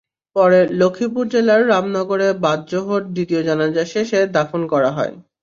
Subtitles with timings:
[0.35, 5.13] পরে লক্ষ্মীপুর জেলার রামনগরে বাদ জোহর দ্বিতীয় জানাজা শেষে দাফন করা হয়।